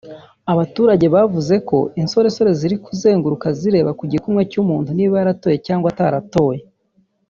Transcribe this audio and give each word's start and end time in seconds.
Abaturage 0.53 1.05
bavuze 1.15 1.55
ko 1.69 1.77
insoresore 2.01 2.51
ziri 2.59 2.75
kuzenguruka 2.85 3.47
zireba 3.59 3.91
ku 3.99 4.03
gikumwe 4.11 4.41
cy’umuntu 4.51 4.89
niba 4.97 5.15
yaratoye 5.19 5.57
cyangwa 5.67 5.87
ataratoye 5.93 6.61